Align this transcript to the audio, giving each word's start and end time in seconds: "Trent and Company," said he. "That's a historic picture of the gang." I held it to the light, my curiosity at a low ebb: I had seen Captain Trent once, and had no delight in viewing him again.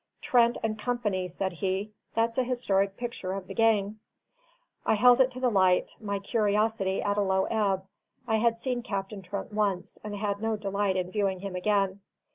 "Trent 0.19 0.57
and 0.63 0.79
Company," 0.79 1.27
said 1.27 1.51
he. 1.53 1.91
"That's 2.15 2.39
a 2.39 2.43
historic 2.43 2.97
picture 2.97 3.33
of 3.33 3.45
the 3.45 3.53
gang." 3.53 3.99
I 4.83 4.95
held 4.95 5.21
it 5.21 5.29
to 5.29 5.39
the 5.39 5.51
light, 5.51 5.95
my 6.01 6.17
curiosity 6.17 7.03
at 7.03 7.19
a 7.19 7.21
low 7.21 7.43
ebb: 7.45 7.85
I 8.27 8.37
had 8.37 8.57
seen 8.57 8.81
Captain 8.81 9.21
Trent 9.21 9.53
once, 9.53 9.99
and 10.03 10.15
had 10.15 10.41
no 10.41 10.55
delight 10.55 10.95
in 10.97 11.11
viewing 11.11 11.41
him 11.41 11.55
again. 11.55 12.01